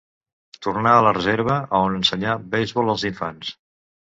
[0.67, 3.55] Tornà a la reserva, on ensenyà beisbol als infants.